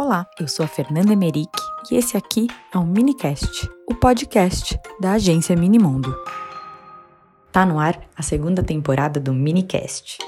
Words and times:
Olá, 0.00 0.28
eu 0.38 0.46
sou 0.46 0.64
a 0.64 0.68
Fernanda 0.68 1.12
Emerick 1.12 1.50
e 1.90 1.96
esse 1.96 2.16
aqui 2.16 2.46
é 2.72 2.78
o 2.78 2.86
Minicast, 2.86 3.68
o 3.84 3.96
podcast 3.96 4.78
da 5.00 5.14
agência 5.14 5.56
Minimundo. 5.56 6.16
Tá 7.50 7.66
no 7.66 7.80
ar 7.80 8.00
a 8.16 8.22
segunda 8.22 8.62
temporada 8.62 9.18
do 9.18 9.34
Minicast. 9.34 10.18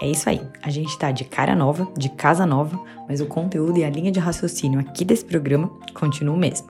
É 0.00 0.08
isso 0.08 0.30
aí, 0.30 0.40
a 0.62 0.70
gente 0.70 0.98
tá 0.98 1.12
de 1.12 1.24
cara 1.24 1.54
nova, 1.54 1.86
de 1.94 2.08
casa 2.08 2.46
nova, 2.46 2.82
mas 3.06 3.20
o 3.20 3.26
conteúdo 3.26 3.78
e 3.78 3.84
a 3.84 3.90
linha 3.90 4.10
de 4.10 4.18
raciocínio 4.18 4.80
aqui 4.80 5.04
desse 5.04 5.26
programa 5.26 5.70
continuam 5.92 6.34
o 6.34 6.40
mesmo. 6.40 6.68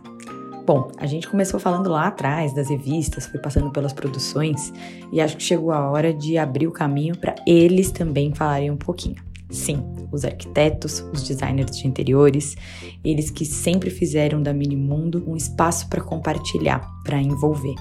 Bom, 0.67 0.91
a 0.99 1.07
gente 1.07 1.29
começou 1.29 1.61
falando 1.61 1.89
lá 1.89 2.09
atrás 2.09 2.53
das 2.53 2.69
revistas, 2.69 3.27
foi 3.27 3.39
passando 3.39 3.71
pelas 3.71 3.93
produções 3.93 4.73
e 5.13 5.21
acho 5.21 5.37
que 5.37 5.45
chegou 5.45 5.71
a 5.71 5.89
hora 5.89 6.13
de 6.13 6.37
abrir 6.37 6.67
o 6.67 6.73
caminho 6.73 7.17
para 7.17 7.37
eles 7.47 7.93
também 7.93 8.35
falarem 8.35 8.69
um 8.69 8.77
pouquinho. 8.77 9.25
Sim, 9.51 9.83
os 10.11 10.25
arquitetos, 10.25 11.05
os 11.13 11.23
designers 11.23 11.77
de 11.77 11.87
interiores, 11.87 12.57
eles 13.05 13.31
que 13.31 13.45
sempre 13.45 13.91
fizeram 13.91 14.43
da 14.43 14.53
Minimundo 14.53 15.25
um 15.27 15.37
espaço 15.37 15.89
para 15.89 16.01
compartilhar, 16.01 16.81
para 17.05 17.21
envolver. 17.21 17.75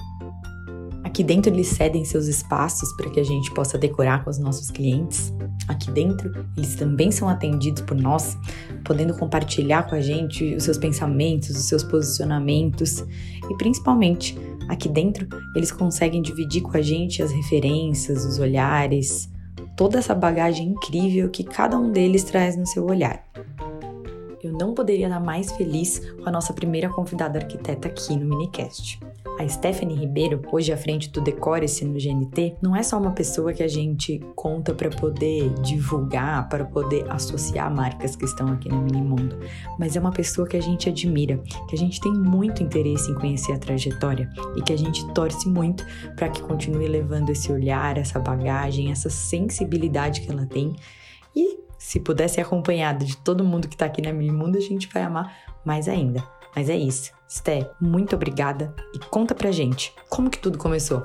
Aqui 1.02 1.24
dentro 1.24 1.52
eles 1.52 1.68
cedem 1.68 2.04
seus 2.04 2.26
espaços 2.26 2.92
para 2.96 3.08
que 3.08 3.18
a 3.18 3.24
gente 3.24 3.50
possa 3.52 3.78
decorar 3.78 4.22
com 4.22 4.30
os 4.30 4.38
nossos 4.38 4.70
clientes. 4.70 5.32
Aqui 5.66 5.90
dentro 5.90 6.30
eles 6.56 6.74
também 6.74 7.10
são 7.10 7.28
atendidos 7.28 7.82
por 7.82 7.96
nós, 7.96 8.36
podendo 8.84 9.14
compartilhar 9.14 9.84
com 9.84 9.94
a 9.94 10.00
gente 10.00 10.54
os 10.54 10.64
seus 10.64 10.76
pensamentos, 10.76 11.50
os 11.50 11.64
seus 11.68 11.82
posicionamentos 11.82 13.04
e 13.48 13.56
principalmente 13.56 14.36
aqui 14.68 14.88
dentro 14.88 15.26
eles 15.54 15.72
conseguem 15.72 16.20
dividir 16.20 16.62
com 16.62 16.76
a 16.76 16.82
gente 16.82 17.22
as 17.22 17.32
referências, 17.32 18.24
os 18.24 18.38
olhares, 18.38 19.28
toda 19.76 19.98
essa 19.98 20.14
bagagem 20.14 20.68
incrível 20.68 21.28
que 21.28 21.44
cada 21.44 21.78
um 21.78 21.92
deles 21.92 22.24
traz 22.24 22.56
no 22.56 22.66
seu 22.66 22.84
olhar. 22.86 23.22
Eu 24.42 24.52
não 24.52 24.74
poderia 24.74 25.06
estar 25.06 25.20
mais 25.20 25.52
feliz 25.52 26.00
com 26.22 26.28
a 26.28 26.32
nossa 26.32 26.52
primeira 26.52 26.88
convidada 26.88 27.38
arquiteta 27.38 27.88
aqui 27.88 28.16
no 28.16 28.24
Minicast. 28.24 28.98
A 29.38 29.46
Stephanie 29.48 29.96
Ribeiro, 29.96 30.40
hoje 30.50 30.72
à 30.72 30.76
frente 30.76 31.10
do 31.10 31.20
Decore-se 31.20 31.84
no 31.84 31.98
GNT, 31.98 32.56
não 32.62 32.74
é 32.74 32.82
só 32.82 32.98
uma 32.98 33.12
pessoa 33.12 33.52
que 33.52 33.62
a 33.62 33.68
gente 33.68 34.18
conta 34.34 34.74
para 34.74 34.88
poder 34.88 35.50
divulgar, 35.60 36.48
para 36.48 36.64
poder 36.64 37.04
associar 37.10 37.74
marcas 37.74 38.16
que 38.16 38.24
estão 38.24 38.48
aqui 38.48 38.68
no 38.68 38.82
Minimundo, 38.82 39.38
mas 39.78 39.96
é 39.96 40.00
uma 40.00 40.12
pessoa 40.12 40.48
que 40.48 40.56
a 40.56 40.62
gente 40.62 40.88
admira, 40.88 41.38
que 41.68 41.74
a 41.74 41.78
gente 41.78 42.00
tem 42.00 42.12
muito 42.12 42.62
interesse 42.62 43.10
em 43.10 43.14
conhecer 43.14 43.52
a 43.52 43.58
trajetória 43.58 44.30
e 44.56 44.62
que 44.62 44.72
a 44.72 44.78
gente 44.78 45.06
torce 45.12 45.48
muito 45.48 45.84
para 46.14 46.28
que 46.28 46.42
continue 46.42 46.88
levando 46.88 47.30
esse 47.30 47.52
olhar, 47.52 47.98
essa 47.98 48.18
bagagem, 48.18 48.90
essa 48.90 49.10
sensibilidade 49.10 50.22
que 50.22 50.30
ela 50.30 50.46
tem 50.46 50.74
e 51.34 51.58
se 51.78 52.00
puder 52.00 52.28
ser 52.28 52.40
acompanhada 52.40 53.04
de 53.04 53.16
todo 53.18 53.44
mundo 53.44 53.68
que 53.68 53.74
está 53.74 53.86
aqui 53.86 54.00
na 54.00 54.12
Minimundo, 54.12 54.56
a 54.56 54.60
gente 54.60 54.88
vai 54.88 55.02
amar 55.02 55.36
mais 55.64 55.88
ainda. 55.88 56.24
Mas 56.54 56.70
é 56.70 56.76
isso. 56.76 57.15
Sté, 57.28 57.68
muito 57.80 58.14
obrigada 58.14 58.72
e 58.94 59.00
conta 59.00 59.34
pra 59.34 59.50
gente 59.50 59.92
como 60.08 60.30
que 60.30 60.38
tudo 60.38 60.58
começou. 60.58 61.02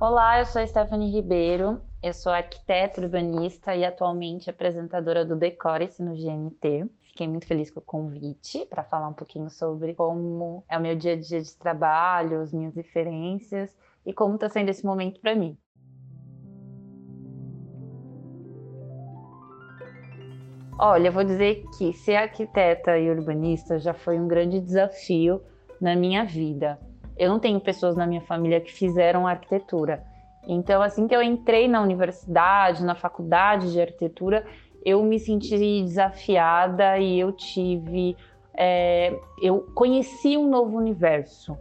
Olá, 0.00 0.40
eu 0.40 0.46
sou 0.46 0.66
Stephanie 0.66 1.12
Ribeiro, 1.12 1.78
eu 2.02 2.14
sou 2.14 2.32
arquiteta 2.32 3.02
urbanista 3.02 3.76
e 3.76 3.84
atualmente 3.84 4.48
apresentadora 4.48 5.26
do 5.26 5.36
Decore-se 5.36 6.02
no 6.02 6.14
GNT. 6.14 6.88
Fiquei 7.02 7.28
muito 7.28 7.46
feliz 7.46 7.70
com 7.70 7.80
o 7.80 7.82
convite 7.82 8.64
para 8.64 8.82
falar 8.82 9.08
um 9.08 9.12
pouquinho 9.12 9.50
sobre 9.50 9.92
como 9.92 10.64
é 10.70 10.78
o 10.78 10.80
meu 10.80 10.96
dia 10.96 11.12
a 11.12 11.20
dia 11.20 11.42
de 11.42 11.54
trabalho, 11.54 12.40
as 12.40 12.50
minhas 12.50 12.74
referências 12.74 13.76
e 14.06 14.12
como 14.14 14.36
está 14.36 14.48
sendo 14.48 14.70
esse 14.70 14.86
momento 14.86 15.20
para 15.20 15.34
mim. 15.34 15.56
Olha, 20.84 21.12
vou 21.12 21.22
dizer 21.22 21.62
que 21.78 21.92
ser 21.92 22.16
arquiteta 22.16 22.98
e 22.98 23.08
urbanista 23.08 23.78
já 23.78 23.94
foi 23.94 24.18
um 24.18 24.26
grande 24.26 24.58
desafio 24.58 25.40
na 25.80 25.94
minha 25.94 26.24
vida. 26.24 26.76
Eu 27.16 27.28
não 27.28 27.38
tenho 27.38 27.60
pessoas 27.60 27.94
na 27.94 28.04
minha 28.04 28.20
família 28.22 28.60
que 28.60 28.72
fizeram 28.72 29.24
arquitetura. 29.24 30.02
Então, 30.44 30.82
assim 30.82 31.06
que 31.06 31.14
eu 31.14 31.22
entrei 31.22 31.68
na 31.68 31.80
universidade, 31.80 32.84
na 32.84 32.96
faculdade 32.96 33.70
de 33.70 33.80
arquitetura, 33.80 34.44
eu 34.84 35.04
me 35.04 35.20
senti 35.20 35.56
desafiada 35.84 36.98
e 36.98 37.20
eu 37.20 37.30
tive. 37.30 38.16
É, 38.52 39.16
eu 39.40 39.60
conheci 39.76 40.36
um 40.36 40.50
novo 40.50 40.76
universo 40.76 41.56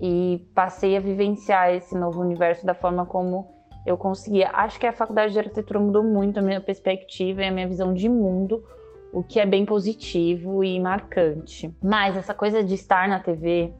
e 0.00 0.46
passei 0.54 0.96
a 0.96 1.00
vivenciar 1.00 1.74
esse 1.74 1.98
novo 1.98 2.20
universo 2.20 2.64
da 2.64 2.72
forma 2.72 3.04
como 3.04 3.53
eu 3.86 3.96
conseguia. 3.96 4.50
Acho 4.52 4.78
que 4.78 4.86
a 4.86 4.92
faculdade 4.92 5.32
de 5.32 5.38
arquitetura 5.38 5.78
mudou 5.78 6.02
muito 6.02 6.38
a 6.38 6.42
minha 6.42 6.60
perspectiva 6.60 7.42
e 7.42 7.48
a 7.48 7.50
minha 7.50 7.68
visão 7.68 7.92
de 7.92 8.08
mundo, 8.08 8.64
o 9.12 9.22
que 9.22 9.38
é 9.38 9.46
bem 9.46 9.64
positivo 9.64 10.64
e 10.64 10.80
marcante. 10.80 11.72
Mas 11.82 12.16
essa 12.16 12.34
coisa 12.34 12.64
de 12.64 12.74
estar 12.74 13.08
na 13.08 13.20
TV 13.20 13.72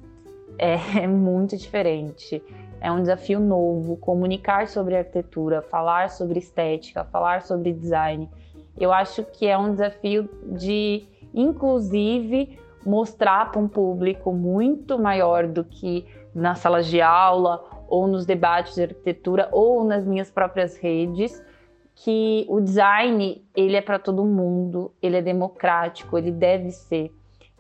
é, 0.59 0.75
é 1.03 1.07
muito 1.07 1.57
diferente. 1.57 2.43
É 2.81 2.93
um 2.93 3.01
desafio 3.01 3.41
novo 3.41 3.97
comunicar 3.97 4.69
sobre 4.69 4.97
arquitetura, 4.97 5.63
falar 5.63 6.11
sobre 6.11 6.39
estética, 6.39 7.05
falar 7.05 7.41
sobre 7.41 7.73
design. 7.73 8.29
Eu 8.79 8.93
acho 8.93 9.25
que 9.25 9.47
é 9.47 9.57
um 9.57 9.71
desafio 9.71 10.29
de, 10.45 11.05
inclusive, 11.33 12.59
mostrar 12.85 13.51
para 13.51 13.61
um 13.61 13.69
público 13.69 14.33
muito 14.35 14.99
maior 14.99 15.47
do 15.47 15.65
que 15.65 16.05
nas 16.35 16.59
salas 16.59 16.87
de 16.87 17.01
aula 17.01 17.74
ou 17.95 18.09
nos 18.09 18.27
debates 18.27 18.75
de 18.75 18.83
arquitetura 18.83 19.49
ou 19.53 19.85
nas 19.85 20.05
minhas 20.05 20.29
próprias 20.29 20.77
redes 20.77 21.41
que 21.95 22.45
o 22.49 22.61
design 22.61 23.47
ele 23.55 23.77
é 23.77 23.81
para 23.81 24.01
todo 24.01 24.25
mundo, 24.25 24.93
ele 25.01 25.17
é 25.17 25.23
democrático, 25.23 26.19
ele 26.19 26.33
deve 26.33 26.73
ser 26.73 27.15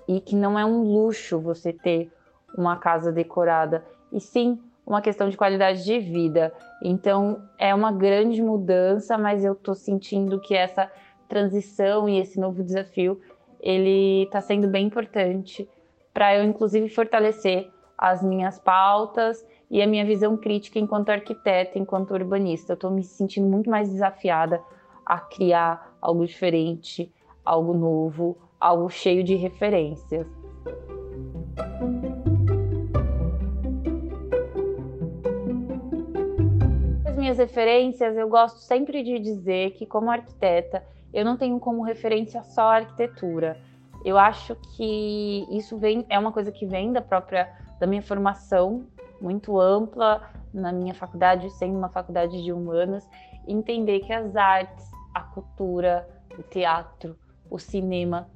e 0.09 0.21
que 0.21 0.35
não 0.35 0.59
é 0.59 0.65
um 0.65 0.83
luxo 0.83 1.39
você 1.39 1.73
ter 1.73 2.11
uma 2.59 2.77
casa 2.77 3.13
decorada 3.13 3.85
e 4.11 4.21
sim 4.21 4.59
uma 4.85 5.01
questão 5.01 5.29
de 5.29 5.37
qualidade 5.37 5.85
de 5.85 6.01
vida. 6.01 6.53
Então 6.83 7.41
é 7.57 7.73
uma 7.73 7.93
grande 7.93 8.43
mudança, 8.43 9.17
mas 9.17 9.45
eu 9.45 9.53
estou 9.53 9.77
sentindo 9.77 10.41
que 10.41 10.57
essa 10.57 10.91
transição 11.29 12.09
e 12.09 12.19
esse 12.19 12.41
novo 12.41 12.61
desafio 12.65 13.21
ele 13.61 14.25
está 14.25 14.41
sendo 14.41 14.67
bem 14.67 14.87
importante 14.87 15.69
para 16.13 16.37
eu 16.37 16.43
inclusive 16.43 16.89
fortalecer 16.89 17.71
as 17.97 18.23
minhas 18.23 18.59
pautas 18.59 19.45
e 19.71 19.81
a 19.83 19.87
minha 19.87 20.05
visão 20.05 20.37
crítica 20.37 20.79
enquanto 20.79 21.11
arquiteta, 21.11 21.79
enquanto 21.79 22.13
urbanista. 22.13 22.73
Eu 22.73 22.75
estou 22.75 22.91
me 22.91 23.03
sentindo 23.03 23.47
muito 23.47 23.71
mais 23.71 23.91
desafiada 23.91 24.63
a 25.05 25.19
criar 25.19 25.97
algo 26.01 26.27
diferente, 26.27 27.13
algo 27.45 27.75
novo, 27.75 28.37
algo 28.61 28.89
cheio 28.89 29.23
de 29.23 29.35
referências. 29.35 30.27
As 37.05 37.17
minhas 37.17 37.39
referências, 37.39 38.17
eu 38.17 38.29
gosto 38.29 38.59
sempre 38.59 39.03
de 39.03 39.19
dizer 39.19 39.73
que, 39.73 39.87
como 39.87 40.11
arquiteta, 40.11 40.85
eu 41.13 41.25
não 41.25 41.37
tenho 41.37 41.61
como 41.61 41.83
referência 41.83 42.43
só 42.43 42.63
a 42.63 42.77
arquitetura. 42.77 43.59
Eu 44.05 44.19
acho 44.19 44.57
que 44.77 45.47
isso 45.51 45.79
vem, 45.79 46.05
é 46.09 46.19
uma 46.19 46.33
coisa 46.33 46.53
que 46.53 46.67
vem 46.67 46.93
da 46.93 47.01
própria 47.01 47.64
da 47.79 47.87
minha 47.87 48.03
formação 48.03 48.87
muito 49.21 49.59
ampla 49.61 50.31
na 50.53 50.71
minha 50.71 50.95
faculdade, 50.95 51.51
sendo 51.51 51.77
uma 51.77 51.89
faculdade 51.89 52.43
de 52.43 52.53
humanas, 52.53 53.09
entender 53.47 54.01
que 54.01 54.13
as 54.13 54.37
artes, 54.37 54.91
a 55.15 55.21
cultura, 55.21 56.09
o 56.39 56.43
teatro, 56.43 57.17
o 57.51 57.59
cinema, 57.59 58.29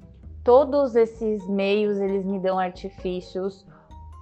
todos 0.42 0.96
esses 0.96 1.46
meios 1.48 1.98
eles 1.98 2.24
me 2.24 2.38
dão 2.38 2.58
artifícios 2.58 3.66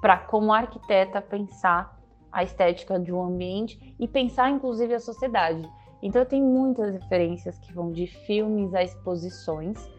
para 0.00 0.18
como 0.18 0.52
arquiteta 0.52 1.20
pensar 1.20 1.98
a 2.30 2.42
estética 2.42 2.98
de 2.98 3.12
um 3.12 3.22
ambiente 3.22 3.94
e 3.98 4.06
pensar 4.06 4.50
inclusive 4.50 4.94
a 4.94 5.00
sociedade. 5.00 5.68
Então 6.02 6.20
eu 6.20 6.26
tenho 6.26 6.44
muitas 6.44 6.92
referências 6.92 7.58
que 7.58 7.72
vão 7.72 7.90
de 7.90 8.06
filmes 8.06 8.74
a 8.74 8.82
exposições 8.82 9.95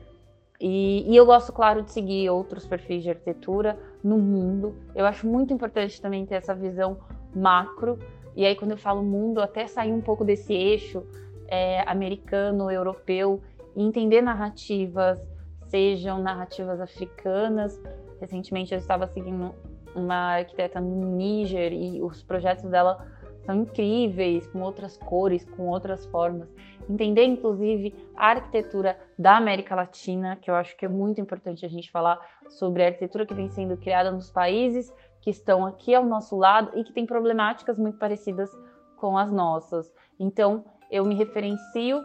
e, 0.59 1.05
e, 1.07 1.15
eu 1.15 1.25
gosto, 1.25 1.53
claro, 1.53 1.83
de 1.83 1.91
seguir 1.91 2.29
outros 2.29 2.65
perfis 2.65 3.03
de 3.03 3.09
arquitetura 3.09 3.77
no 4.03 4.17
mundo. 4.17 4.75
Eu 4.95 5.05
acho 5.05 5.27
muito 5.27 5.53
importante 5.53 6.01
também 6.01 6.25
ter 6.25 6.35
essa 6.35 6.55
visão 6.55 6.97
macro. 7.35 7.99
E 8.35 8.45
aí, 8.45 8.55
quando 8.55 8.71
eu 8.71 8.77
falo 8.77 9.03
mundo, 9.03 9.39
até 9.39 9.67
sair 9.67 9.93
um 9.93 10.01
pouco 10.01 10.25
desse 10.25 10.53
eixo 10.53 11.03
é, 11.47 11.81
americano, 11.87 12.71
europeu, 12.71 13.41
e 13.75 13.83
entender 13.83 14.21
narrativas, 14.21 15.19
sejam 15.67 16.19
narrativas 16.21 16.81
africanas. 16.81 17.79
Recentemente 18.19 18.73
eu 18.73 18.79
estava 18.79 19.05
seguindo 19.07 19.53
uma 19.93 20.37
arquiteta 20.37 20.81
no 20.81 21.15
Níger 21.15 21.71
e 21.71 22.01
os 22.01 22.23
projetos 22.23 22.69
dela 22.69 23.05
são 23.47 23.55
incríveis, 23.55 24.45
com 24.47 24.61
outras 24.61 24.97
cores, 24.97 25.45
com 25.45 25.69
outras 25.69 26.05
formas. 26.07 26.53
Entender, 26.89 27.23
inclusive, 27.23 27.95
a 28.15 28.31
arquitetura 28.31 28.99
da 29.17 29.37
América 29.37 29.73
Latina, 29.73 30.35
que 30.35 30.51
eu 30.51 30.55
acho 30.55 30.75
que 30.75 30.85
é 30.85 30.89
muito 30.89 31.21
importante 31.21 31.65
a 31.65 31.69
gente 31.69 31.89
falar 31.89 32.19
sobre 32.49 32.83
a 32.83 32.87
arquitetura 32.87 33.25
que 33.25 33.33
vem 33.33 33.49
sendo 33.49 33.77
criada 33.77 34.11
nos 34.11 34.29
países 34.29 34.93
que 35.21 35.29
estão 35.29 35.65
aqui 35.65 35.95
ao 35.95 36.05
nosso 36.05 36.35
lado 36.35 36.77
e 36.77 36.83
que 36.83 36.91
tem 36.91 37.05
problemáticas 37.05 37.79
muito 37.79 37.97
parecidas 37.97 38.51
com 38.97 39.17
as 39.17 39.31
nossas. 39.31 39.93
Então, 40.19 40.65
eu 40.91 41.05
me 41.05 41.15
referencio 41.15 42.01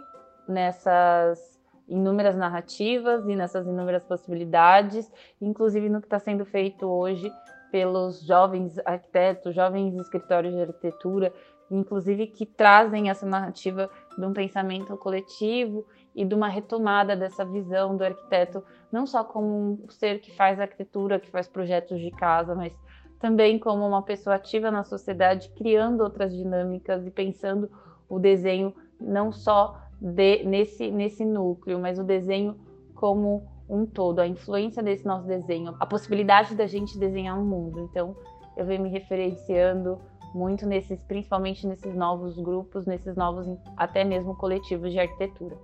nessas 0.49 1.61
inúmeras 1.89 2.37
narrativas 2.37 3.27
e 3.27 3.35
nessas 3.35 3.67
inúmeras 3.67 4.05
possibilidades, 4.05 5.13
inclusive 5.41 5.89
no 5.89 6.01
que 6.01 6.07
está 6.07 6.21
sendo 6.21 6.45
feito 6.45 6.87
hoje 6.87 7.31
pelos 7.73 8.21
jovens 8.21 8.79
arquitetos, 8.85 9.55
jovens 9.55 9.97
escritórios 9.97 10.53
de 10.53 10.61
arquitetura, 10.61 11.33
inclusive 11.71 12.27
que 12.27 12.45
trazem 12.45 13.09
essa 13.09 13.25
narrativa 13.25 13.91
de 14.17 14.25
um 14.27 14.35
pensamento 14.35 14.95
coletivo 14.99 15.87
e 16.15 16.23
de 16.23 16.35
uma 16.35 16.49
retomada 16.49 17.17
dessa 17.17 17.47
visão 17.47 17.97
do 17.97 18.05
arquiteto, 18.05 18.63
não 18.93 19.07
só 19.07 19.25
como 19.25 19.83
um 19.83 19.89
ser 19.89 20.21
que 20.21 20.31
faz 20.31 20.61
arquitetura, 20.61 21.19
que 21.19 21.31
faz 21.31 21.49
projetos 21.49 21.99
de 21.99 22.11
casa, 22.11 22.55
mas 22.55 22.79
também 23.19 23.59
como 23.59 23.87
uma 23.87 24.03
pessoa 24.03 24.37
ativa 24.37 24.71
na 24.71 24.85
sociedade, 24.85 25.49
criando 25.57 26.03
outras 26.03 26.37
dinâmicas 26.37 27.07
e 27.07 27.11
pensando 27.11 27.71
o 28.07 28.19
desenho 28.19 28.75
não 29.01 29.33
só 29.33 29.81
de, 29.99 30.45
nesse, 30.45 30.91
nesse 30.91 31.25
núcleo, 31.25 31.79
mas 31.79 31.99
o 31.99 32.05
desenho 32.05 32.55
como 32.95 33.51
um 33.69 33.87
todo, 33.87 34.21
a 34.21 34.27
influência 34.27 34.83
desse 34.83 35.05
nosso 35.05 35.27
desenho, 35.27 35.75
a 35.81 35.87
possibilidade 35.87 36.55
da 36.55 36.67
gente 36.67 36.99
desenhar 36.99 37.39
um 37.39 37.45
mundo. 37.45 37.89
Então, 37.91 38.15
eu 38.57 38.67
venho 38.67 38.83
me 38.83 38.91
referenciando 38.91 39.99
muito 40.35 40.67
nesses, 40.67 40.99
principalmente 41.03 41.67
nesses 41.67 41.95
novos 41.95 42.37
grupos, 42.37 42.87
nesses 42.87 43.17
novos 43.17 43.47
até 43.77 44.05
mesmo 44.05 44.35
coletivos 44.37 44.93
de 44.93 44.99
arquitetura. 44.99 45.57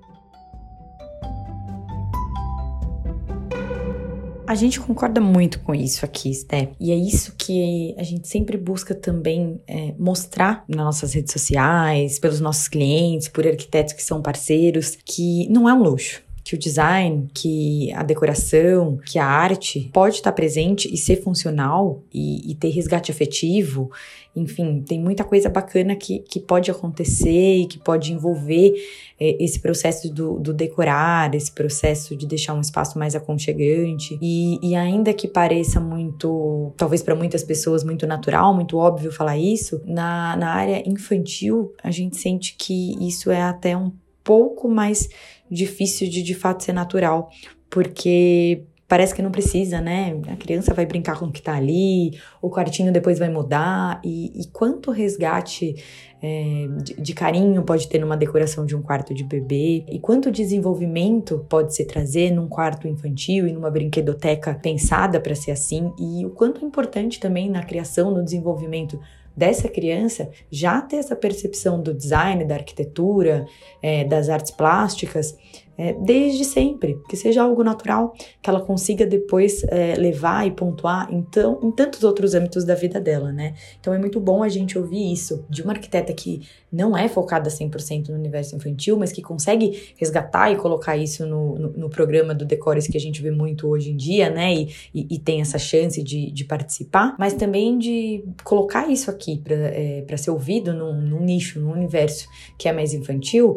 A 4.47 4.55
gente 4.55 4.81
concorda 4.81 5.21
muito 5.21 5.61
com 5.61 5.75
isso 5.75 6.07
aqui, 6.07 6.33
Sté. 6.33 6.73
E 6.81 6.91
é 6.91 6.95
isso 6.95 7.35
que 7.37 7.95
a 7.99 8.03
gente 8.03 8.27
sempre 8.27 8.57
busca 8.57 8.95
também 8.95 9.61
é, 9.67 9.95
mostrar 9.99 10.65
nas 10.67 10.85
nossas 10.87 11.13
redes 11.13 11.35
sociais, 11.35 12.19
pelos 12.19 12.41
nossos 12.41 12.67
clientes, 12.67 13.29
por 13.29 13.47
arquitetos 13.47 13.93
que 13.93 14.03
são 14.03 14.23
parceiros, 14.23 14.97
que 15.05 15.47
não 15.51 15.69
é 15.69 15.75
um 15.75 15.83
luxo 15.83 16.27
que 16.49 16.55
o 16.55 16.59
design, 16.59 17.29
que 17.35 17.93
a 17.93 18.03
decoração, 18.03 18.99
que 19.05 19.19
a 19.19 19.27
arte 19.27 19.91
pode 19.93 20.15
estar 20.15 20.33
presente 20.33 20.89
e 20.91 20.97
ser 20.97 21.17
funcional 21.17 22.03
e, 22.11 22.51
e 22.51 22.55
ter 22.55 22.71
resgate 22.71 23.13
afetivo. 23.13 23.91
Enfim, 24.35 24.81
tem 24.81 24.99
muita 24.99 25.25
coisa 25.25 25.51
bacana 25.51 25.95
que, 25.95 26.21
que 26.21 26.41
pode 26.41 26.71
acontecer 26.71 27.59
e 27.59 27.67
que 27.67 27.79
pode 27.79 28.15
envolver 28.15 28.73
é, 29.21 29.37
esse 29.45 29.61
processo 29.61 30.11
do, 30.11 30.39
do, 30.39 30.55
decorar, 30.55 31.35
esse 31.35 31.53
processo 31.53 32.17
de 32.17 32.27
deixar 32.27 32.55
um 32.55 32.63
espaço 32.63 32.99
mais 32.99 33.15
aconchegante. 33.15 34.19
E, 34.23 34.59
e 34.63 34.75
ainda 34.75 35.13
que 35.13 35.29
pareça 35.29 35.79
muito, 35.79 36.73
talvez 36.79 37.03
para 37.03 37.15
muitas 37.15 37.45
pessoas, 37.45 37.85
muito 37.85 38.07
natural, 38.07 38.55
muito 38.55 38.79
óbvio 38.79 39.13
falar 39.13 39.37
isso, 39.37 39.83
na, 39.85 40.35
na 40.35 40.55
área 40.55 40.83
infantil, 40.89 41.75
a 41.83 41.91
gente 41.91 42.17
sente 42.17 42.57
que 42.59 42.97
isso 43.07 43.31
é 43.31 43.43
até 43.43 43.77
um 43.77 43.93
pouco 44.29 44.69
mais 44.69 45.09
difícil 45.51 46.07
de 46.11 46.23
de 46.23 46.35
fato 46.35 46.63
ser 46.63 46.75
natural, 46.75 47.31
porque 47.71 48.63
parece 48.87 49.15
que 49.15 49.23
não 49.23 49.31
precisa, 49.31 49.81
né? 49.81 50.21
A 50.29 50.37
criança 50.37 50.75
vai 50.75 50.85
brincar 50.85 51.19
com 51.19 51.25
o 51.25 51.33
que 51.33 51.41
tá 51.41 51.55
ali, 51.55 52.19
o 52.43 52.51
quartinho 52.51 52.93
depois 52.93 53.19
vai 53.19 53.31
mudar, 53.31 53.99
e, 54.05 54.39
e 54.39 54.47
quanto 54.49 54.91
resgate 54.91 55.77
é, 56.21 56.67
de, 56.83 57.01
de, 57.01 57.15
carinho 57.15 57.63
pode 57.63 57.89
ter 57.89 57.99
numa 57.99 58.19
decoração 58.19 58.67
de 58.67 58.77
um 58.77 58.83
quarto 58.83 59.15
de 59.15 59.25
bebê, 59.25 59.87
e 59.89 59.99
quanto 59.99 60.31
desenvolvimento 60.31 61.47
pode 61.49 61.75
se 61.75 61.87
trazer 61.87 62.31
num 62.31 62.49
quarto 62.49 62.87
infantil 62.87 63.49
e 63.49 63.53
numa 63.53 63.71
brinquedoteca 63.71 64.55
pensada 64.55 65.19
para 65.19 65.35
ser 65.35 65.53
assim, 65.53 65.91
e 65.99 66.27
o 66.27 66.31
quanto 66.31 66.63
é 66.63 66.67
importante 66.67 67.19
também 67.19 67.49
na 67.49 67.63
criação, 67.63 68.11
no 68.11 68.23
desenvolvimento 68.23 69.01
dessa 69.39 69.69
criança 69.69 70.29
já 70.51 70.81
ter 70.83 70.97
essa 70.97 71.15
percepção 71.15 71.81
do 71.81 71.95
design, 71.95 72.45
da 72.45 72.57
arquitetura, 72.57 73.47
é, 73.81 74.05
das 74.05 74.29
artes 74.29 74.51
plásticas, 74.51 75.37
é, 75.79 75.93
desde 75.93 76.45
sempre, 76.45 77.01
que 77.09 77.17
seja 77.17 77.41
algo 77.41 77.63
natural, 77.63 78.13
que 78.43 78.51
ela 78.51 78.61
consiga 78.61 79.07
depois 79.07 79.63
é, 79.69 79.95
levar 79.95 80.45
e 80.45 80.51
pontuar 80.51 81.09
então, 81.13 81.61
em 81.63 81.71
tantos 81.71 82.03
outros 82.03 82.35
âmbitos 82.35 82.65
da 82.65 82.75
vida 82.75 83.01
dela, 83.01 83.33
né? 83.33 83.55
Então 83.79 83.95
é 83.95 83.99
muito 83.99 84.19
bom 84.19 84.43
a 84.43 84.49
gente 84.49 84.77
ouvir 84.77 85.13
isso 85.13 85.47
de 85.49 85.63
uma 85.63 85.73
arquiteta 85.73 86.13
que 86.13 86.43
não 86.71 86.97
é 86.97 87.09
focada 87.09 87.49
100% 87.49 88.09
no 88.09 88.17
universo 88.17 88.57
infantil, 88.57 88.99
mas 88.99 89.13
que 89.13 89.23
consegue 89.23 89.93
resgatar 89.97 90.51
e 90.51 90.57
colocar 90.57 90.97
isso 90.97 91.25
no, 91.25 91.57
no, 91.57 91.71
no 91.71 91.89
programa 91.89 92.35
do 92.35 92.45
Decores 92.45 92.89
que 92.89 92.97
a 92.97 93.01
gente 93.01 93.23
vê 93.23 93.31
muito 93.31 93.69
hoje 93.69 93.93
em 93.93 93.97
dia, 93.97 94.29
né? 94.29 94.53
E, 94.53 94.69
e, 94.93 95.15
e 95.15 95.19
tem 95.19 95.41
essa 95.41 95.59
chance 95.59 96.03
de, 96.03 96.33
de, 96.33 96.45
participar, 96.45 97.15
mas 97.19 97.35
também 97.35 97.79
de 97.79 98.25
colocar 98.43 98.91
isso 98.91 99.11
aqui 99.11 99.39
para 99.39 99.55
é, 99.55 100.17
ser 100.17 100.33
ouvido 100.33 100.75
num, 100.75 101.01
num 101.01 101.21
nicho, 101.21 101.61
num 101.61 101.71
universo 101.71 102.27
que 102.59 102.69
é 102.69 102.73
mais 102.73 102.93
infantil, 102.93 103.57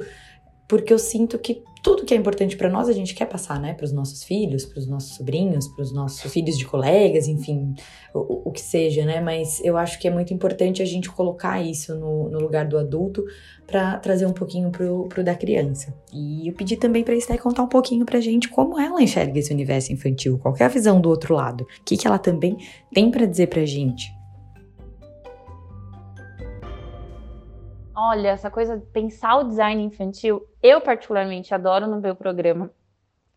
porque 0.68 0.94
eu 0.94 1.00
sinto 1.00 1.40
que 1.40 1.64
tudo 1.82 2.06
que 2.06 2.14
é 2.14 2.18
importante 2.18 2.56
para 2.56 2.70
nós 2.70 2.88
a 2.88 2.94
gente 2.94 3.16
quer 3.16 3.26
passar, 3.26 3.60
né, 3.60 3.74
para 3.74 3.86
os 3.86 3.92
nossos 3.92 4.24
filhos, 4.24 4.66
para 4.66 4.80
os 4.80 4.88
nossos 4.88 5.16
sobrinhos, 5.16 5.68
para 5.68 5.82
os 5.82 5.92
nossos 5.92 6.32
filhos 6.32 6.58
de 6.58 6.66
colegas, 6.66 7.28
enfim, 7.28 7.74
o, 8.14 8.50
o, 8.50 8.52
que 8.52 8.62
seja, 8.62 9.04
né? 9.04 9.20
Mas 9.20 9.60
eu 9.64 9.78
acho 9.78 10.00
que 10.00 10.08
é 10.08 10.12
muito 10.12 10.34
importante 10.34 10.82
a 10.82 10.86
gente 10.86 11.10
colocar 11.10 11.62
isso 11.62 11.96
no, 11.96 12.30
no 12.30 12.40
lugar 12.40 12.68
do 12.68 12.78
adulto 12.78 13.24
para 13.66 13.98
trazer 13.98 14.26
um 14.26 14.34
pouquinho 14.34 14.70
pro, 14.70 15.08
pro 15.08 15.24
da 15.24 15.34
criança. 15.34 15.94
E 16.14 16.48
eu 16.48 16.54
pedi 16.54 16.76
também 16.78 17.04
para 17.04 17.16
Esther 17.16 17.42
contar 17.42 17.64
um 17.64 17.68
pouquinho 17.68 18.06
pra 18.06 18.20
gente 18.20 18.48
como 18.50 18.80
ela 18.80 19.02
enxerga 19.02 19.40
esse 19.40 19.54
universo 19.54 19.92
infantil, 19.92 20.38
qual 20.38 20.56
é 20.60 20.64
a 20.64 20.68
visão 20.68 21.02
do 21.02 21.10
outro 21.10 21.34
lado, 21.34 21.64
o 21.64 21.84
que, 21.84 21.98
que 21.98 22.06
ela 22.06 22.20
também 22.20 22.58
tem 22.94 23.10
para 23.10 23.26
dizer 23.26 23.48
pra 23.48 23.66
gente. 23.66 24.21
Olha, 28.04 28.30
essa 28.30 28.50
coisa 28.50 28.80
de 28.80 28.86
pensar 28.88 29.36
o 29.36 29.44
design 29.44 29.84
infantil, 29.84 30.44
eu 30.60 30.82
particularmente 30.82 31.54
adoro 31.54 31.86
no 31.86 32.02
meu 32.02 32.16
programa 32.16 32.72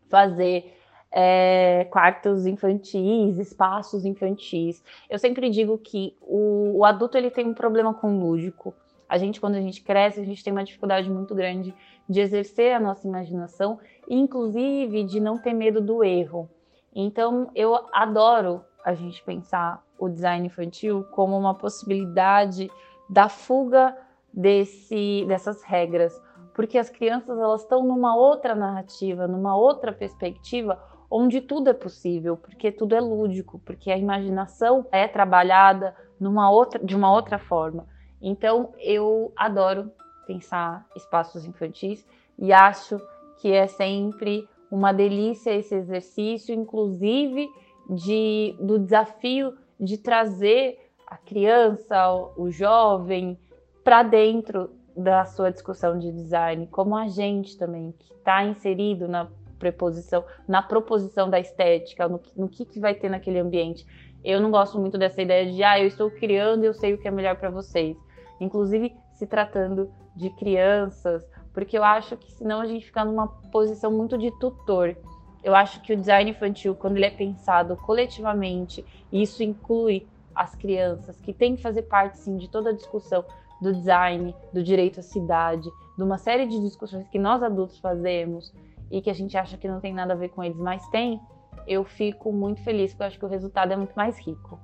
fazer 0.09 0.75
é, 1.11 1.85
quartos 1.91 2.47
infantis, 2.47 3.37
espaços 3.37 4.05
infantis. 4.05 4.83
Eu 5.07 5.19
sempre 5.19 5.51
digo 5.51 5.77
que 5.77 6.17
o, 6.19 6.79
o, 6.79 6.83
adulto 6.83 7.15
ele 7.15 7.29
tem 7.29 7.45
um 7.45 7.53
problema 7.53 7.93
com 7.93 8.17
o 8.17 8.19
lúdico. 8.19 8.73
A 9.07 9.19
gente, 9.19 9.39
quando 9.39 9.53
a 9.53 9.61
gente 9.61 9.83
cresce, 9.83 10.19
a 10.19 10.25
gente 10.25 10.43
tem 10.43 10.51
uma 10.51 10.63
dificuldade 10.63 11.11
muito 11.11 11.35
grande 11.35 11.71
de 12.09 12.19
exercer 12.19 12.73
a 12.73 12.79
nossa 12.79 13.07
imaginação, 13.07 13.79
inclusive 14.09 15.03
de 15.03 15.19
não 15.19 15.37
ter 15.37 15.53
medo 15.53 15.79
do 15.79 16.03
erro. 16.03 16.49
Então, 16.91 17.51
eu 17.53 17.79
adoro 17.93 18.65
a 18.83 18.95
gente 18.95 19.23
pensar 19.23 19.85
o 19.99 20.09
design 20.09 20.47
infantil 20.47 21.03
como 21.11 21.37
uma 21.37 21.53
possibilidade 21.53 22.67
da 23.07 23.29
fuga 23.29 23.95
desse, 24.35 25.23
dessas 25.27 25.63
regras, 25.63 26.21
porque 26.53 26.77
as 26.77 26.89
crianças 26.89 27.37
elas 27.37 27.61
estão 27.61 27.85
numa 27.85 28.15
outra 28.15 28.53
narrativa, 28.53 29.27
numa 29.27 29.55
outra 29.55 29.93
perspectiva, 29.93 30.81
onde 31.09 31.39
tudo 31.39 31.69
é 31.69 31.73
possível, 31.73 32.35
porque 32.35 32.71
tudo 32.71 32.95
é 32.95 32.99
lúdico, 32.99 33.59
porque 33.59 33.91
a 33.91 33.97
imaginação 33.97 34.85
é 34.91 35.07
trabalhada 35.07 35.95
numa 36.19 36.49
outra, 36.49 36.83
de 36.83 36.95
uma 36.95 37.11
outra 37.11 37.39
forma. 37.39 37.87
Então 38.21 38.73
eu 38.79 39.31
adoro 39.35 39.91
pensar 40.27 40.85
espaços 40.95 41.45
infantis 41.45 42.05
e 42.37 42.51
acho 42.51 42.99
que 43.37 43.51
é 43.51 43.67
sempre 43.67 44.47
uma 44.71 44.91
delícia 44.91 45.51
esse 45.51 45.75
exercício, 45.75 46.53
inclusive 46.53 47.47
de, 47.89 48.55
do 48.59 48.79
desafio 48.79 49.53
de 49.79 49.97
trazer 49.97 50.79
a 51.05 51.17
criança, 51.17 52.11
o 52.35 52.49
jovem, 52.49 53.37
para 53.85 54.01
dentro 54.01 54.71
da 54.97 55.25
sua 55.25 55.51
discussão 55.51 55.99
de 55.99 56.11
design, 56.11 56.65
como 56.65 56.97
agente 56.97 57.55
também, 57.55 57.93
que 57.99 58.11
está 58.15 58.43
inserido 58.43 59.07
na 59.07 59.27
preposição, 59.59 60.25
na 60.47 60.63
proposição 60.63 61.29
da 61.29 61.39
estética, 61.39 62.09
no, 62.09 62.19
no 62.35 62.49
que, 62.49 62.65
que 62.65 62.79
vai 62.79 62.95
ter 62.95 63.09
naquele 63.09 63.37
ambiente. 63.37 63.85
Eu 64.23 64.41
não 64.41 64.49
gosto 64.49 64.79
muito 64.79 64.97
dessa 64.97 65.21
ideia 65.21 65.51
de, 65.51 65.63
ah, 65.63 65.79
eu 65.79 65.85
estou 65.85 66.09
criando 66.09 66.63
e 66.63 66.65
eu 66.65 66.73
sei 66.73 66.95
o 66.95 66.97
que 66.97 67.07
é 67.07 67.11
melhor 67.11 67.35
para 67.35 67.51
vocês. 67.51 67.95
Inclusive, 68.41 68.91
se 69.13 69.27
tratando 69.27 69.91
de 70.15 70.31
crianças, 70.31 71.23
porque 71.53 71.77
eu 71.77 71.83
acho 71.83 72.17
que 72.17 72.31
senão 72.31 72.61
a 72.61 72.65
gente 72.65 72.87
fica 72.87 73.05
numa 73.05 73.27
posição 73.51 73.91
muito 73.91 74.17
de 74.17 74.31
tutor. 74.39 74.97
Eu 75.43 75.53
acho 75.53 75.79
que 75.83 75.93
o 75.93 75.95
design 75.95 76.31
infantil, 76.31 76.73
quando 76.73 76.95
ele 76.95 77.05
é 77.05 77.11
pensado 77.11 77.77
coletivamente, 77.77 78.83
e 79.11 79.21
isso 79.21 79.43
inclui 79.43 80.07
as 80.33 80.55
crianças, 80.55 81.21
que 81.21 81.31
tem 81.31 81.55
que 81.55 81.61
fazer 81.61 81.83
parte, 81.83 82.17
sim, 82.17 82.35
de 82.35 82.49
toda 82.49 82.71
a 82.71 82.73
discussão, 82.73 83.23
do 83.65 83.73
design, 83.73 84.35
do 84.53 84.63
direito 84.63 84.99
à 84.99 85.03
cidade, 85.03 85.67
de 85.97 86.03
uma 86.03 86.17
série 86.17 86.45
de 86.45 86.59
discussões 86.61 87.07
que 87.09 87.17
nós 87.17 87.41
adultos 87.41 87.79
fazemos 87.79 88.53
e 88.91 89.01
que 89.01 89.09
a 89.09 89.13
gente 89.13 89.35
acha 89.35 89.57
que 89.57 89.67
não 89.67 89.81
tem 89.81 89.93
nada 89.93 90.13
a 90.13 90.15
ver 90.15 90.29
com 90.29 90.43
eles, 90.43 90.57
mas 90.57 90.87
tem, 90.89 91.19
eu 91.67 91.83
fico 91.83 92.31
muito 92.31 92.61
feliz 92.63 92.91
porque 92.91 93.03
eu 93.03 93.07
acho 93.07 93.19
que 93.19 93.25
o 93.25 93.29
resultado 93.29 93.73
é 93.73 93.75
muito 93.75 93.93
mais 93.95 94.19
rico. 94.19 94.59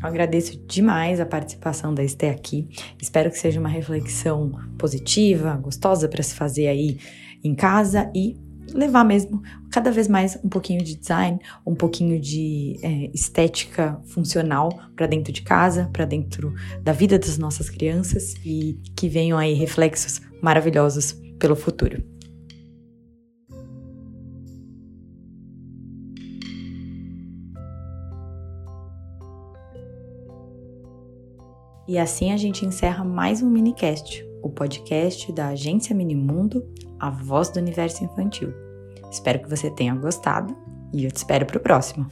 Eu 0.00 0.06
agradeço 0.06 0.56
demais 0.66 1.18
a 1.18 1.26
participação 1.26 1.92
da 1.92 2.04
Esté 2.04 2.30
aqui. 2.30 2.68
Espero 3.02 3.30
que 3.30 3.38
seja 3.38 3.58
uma 3.58 3.68
reflexão 3.68 4.52
positiva, 4.78 5.56
gostosa 5.56 6.08
para 6.08 6.22
se 6.22 6.36
fazer 6.36 6.68
aí 6.68 6.98
em 7.42 7.54
casa 7.54 8.10
e 8.14 8.36
levar 8.74 9.04
mesmo 9.04 9.42
cada 9.70 9.90
vez 9.90 10.08
mais 10.08 10.38
um 10.44 10.48
pouquinho 10.48 10.82
de 10.82 10.94
design, 10.96 11.38
um 11.66 11.74
pouquinho 11.74 12.20
de 12.20 12.76
é, 12.82 13.10
estética 13.14 14.00
funcional 14.06 14.68
para 14.94 15.06
dentro 15.06 15.32
de 15.32 15.42
casa, 15.42 15.88
para 15.92 16.04
dentro 16.04 16.54
da 16.82 16.92
vida 16.92 17.18
das 17.18 17.38
nossas 17.38 17.70
crianças 17.70 18.34
e 18.44 18.78
que 18.96 19.08
venham 19.08 19.38
aí 19.38 19.54
reflexos 19.54 20.20
maravilhosos 20.42 21.12
pelo 21.38 21.56
futuro. 21.56 22.02
E 31.86 31.96
assim 31.96 32.32
a 32.32 32.36
gente 32.36 32.66
encerra 32.66 33.02
mais 33.02 33.42
um 33.42 33.48
minicast, 33.48 34.22
o 34.42 34.50
podcast 34.50 35.32
da 35.32 35.48
agência 35.48 35.96
Minimundo, 35.96 36.62
a 37.00 37.10
voz 37.10 37.48
do 37.50 37.60
universo 37.60 38.04
infantil. 38.04 38.52
Espero 39.10 39.40
que 39.40 39.48
você 39.48 39.70
tenha 39.70 39.94
gostado 39.94 40.56
e 40.92 41.04
eu 41.04 41.10
te 41.10 41.16
espero 41.16 41.46
para 41.46 41.58
o 41.58 41.60
próximo. 41.60 42.06